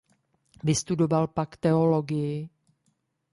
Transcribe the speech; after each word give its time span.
Vystudoval 0.63 1.27
pak 1.27 1.57
teologii. 1.57 2.49